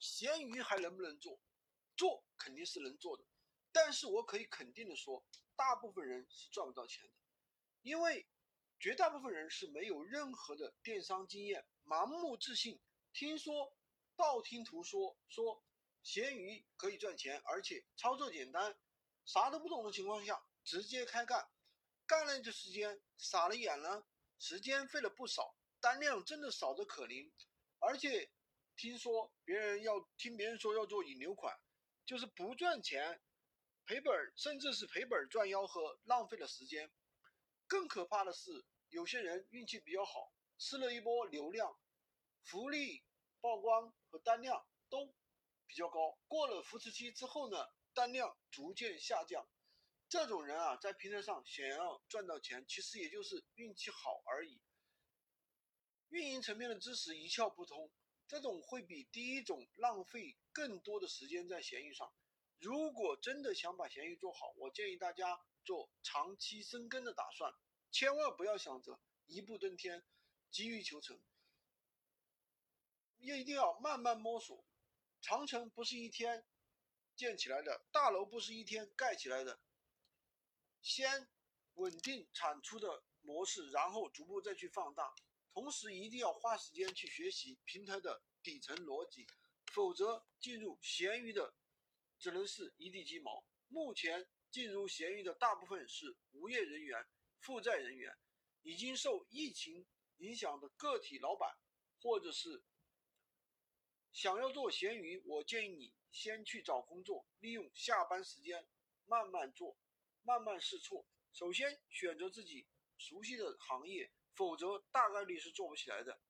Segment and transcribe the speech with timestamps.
[0.00, 1.38] 闲鱼还能不能做？
[1.96, 3.24] 做肯定是能做的，
[3.70, 5.22] 但是我可以肯定的说，
[5.54, 7.12] 大部分人是赚不到钱的，
[7.82, 8.26] 因为
[8.78, 12.80] 绝大部分人是没有任何的电商经验，盲目自信，
[13.12, 13.76] 听说
[14.16, 15.62] 道听途说，说
[16.02, 18.74] 闲鱼可以赚钱，而且操作简单，
[19.26, 21.50] 啥都不懂的情况下直接开干，
[22.06, 24.06] 干了一段时间傻了眼了，
[24.38, 27.30] 时间费了不少，单量真的少得可怜，
[27.78, 28.32] 而且
[28.80, 31.54] 听说别人要听别人说要做引流款。
[32.06, 33.20] 就是不赚钱，
[33.84, 36.90] 赔本，甚至是赔本赚吆喝，浪费了时间。
[37.66, 41.78] 更可怕的是，有些人运气比较好，吃了一波流量，
[42.42, 43.04] 福利、
[43.42, 45.14] 曝光和单量都
[45.66, 46.18] 比较高。
[46.26, 49.46] 过了扶持期之后呢，单量逐渐下降。
[50.08, 54.58] 这种人啊，在平台上想要赚到钱，其实也就是运气好而已。
[56.08, 57.92] 运营层面的知识一窍不通。
[58.30, 62.14] 这种会比第一种浪费更多的时间在闲鱼上。
[62.60, 67.52] 如果真的想把闲鱼做好，我建议大家做长期深耕的打算，
[67.90, 70.04] 千万不要想着一步登天、
[70.48, 71.20] 急于求成，
[73.18, 74.64] 也一定要慢慢摸索。
[75.20, 76.46] 长城不是一天
[77.16, 79.58] 建起来的，大楼不是一天盖起来的。
[80.80, 81.28] 先
[81.74, 85.16] 稳定产出的模式，然后逐步再去放大。
[85.52, 89.26] 同时一定要花时间去学习平台的底层逻辑，
[89.72, 91.54] 否则进入闲鱼的
[92.18, 93.44] 只能是一地鸡毛。
[93.68, 97.06] 目前进入闲鱼的大部分是无业人员、
[97.40, 98.16] 负债人员，
[98.62, 99.86] 已经受疫情
[100.18, 101.56] 影响的个体老板，
[102.00, 102.64] 或者是
[104.12, 108.66] 想要做闲鱼，我建议你先去找工作，利用下班时间
[109.04, 109.76] 慢慢做，
[110.22, 111.06] 慢慢试错。
[111.32, 114.12] 首先选择自己熟悉的行业。
[114.34, 116.20] 否则大概率是做不起来的。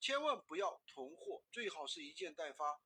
[0.00, 2.80] 千万不要囤货，最好是一件代发。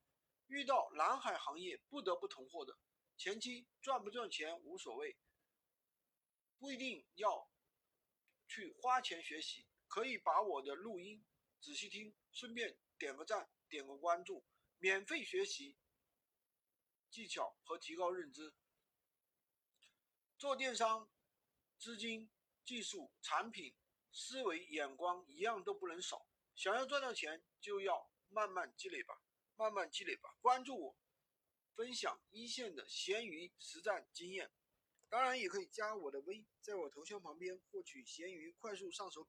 [0.46, 2.78] 遇到蓝海行业不得不囤货的，
[3.16, 5.16] 前期赚不赚钱无所谓，
[6.58, 7.50] 不一定要
[8.47, 11.25] 去花钱学习，可以把我的录音
[11.60, 14.44] 仔细听，顺便点个赞，点个关注，
[14.78, 15.78] 免费学习
[17.09, 18.54] 技巧和提高认知。
[20.36, 21.10] 做电商，
[21.78, 22.30] 资金、
[22.64, 23.75] 技术、产品。
[24.16, 29.20] 思维眼光一样都不能少，想要赚到钱就要慢慢积累吧，
[29.56, 30.36] 慢慢积累吧。
[30.41, 30.97] 关注我，
[31.75, 34.53] 分享一线的闲鱼实战经验，
[35.08, 39.20] 当然也可以加我的微，在我头像旁边获取闲鱼快速上手。